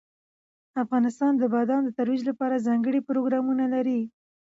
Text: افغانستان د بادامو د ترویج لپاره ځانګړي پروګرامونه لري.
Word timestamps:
افغانستان 0.83 1.31
د 1.37 1.43
بادامو 1.53 1.85
د 1.85 1.89
ترویج 1.97 2.21
لپاره 2.29 2.63
ځانګړي 2.67 2.99
پروګرامونه 3.09 3.65
لري. 3.73 4.01